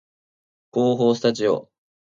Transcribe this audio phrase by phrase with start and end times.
[0.71, 1.69] 構法スタジオ